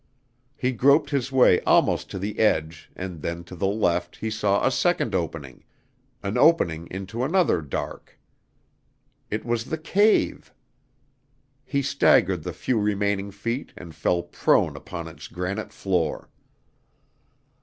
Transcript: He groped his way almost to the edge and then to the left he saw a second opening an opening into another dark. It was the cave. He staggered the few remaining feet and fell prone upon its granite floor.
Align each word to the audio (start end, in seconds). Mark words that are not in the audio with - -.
He 0.57 0.71
groped 0.71 1.11
his 1.11 1.31
way 1.31 1.59
almost 1.61 2.09
to 2.09 2.17
the 2.17 2.39
edge 2.39 2.89
and 2.95 3.21
then 3.21 3.43
to 3.43 3.55
the 3.55 3.67
left 3.67 4.15
he 4.15 4.31
saw 4.31 4.65
a 4.65 4.71
second 4.71 5.13
opening 5.13 5.63
an 6.23 6.39
opening 6.39 6.87
into 6.89 7.23
another 7.23 7.61
dark. 7.61 8.17
It 9.29 9.45
was 9.45 9.65
the 9.65 9.77
cave. 9.77 10.51
He 11.63 11.83
staggered 11.83 12.41
the 12.41 12.51
few 12.51 12.79
remaining 12.79 13.29
feet 13.29 13.73
and 13.77 13.93
fell 13.93 14.23
prone 14.23 14.75
upon 14.75 15.07
its 15.07 15.27
granite 15.27 15.71
floor. 15.71 16.31